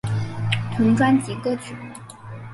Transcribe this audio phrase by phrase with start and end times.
[0.75, 1.75] 同专辑歌曲。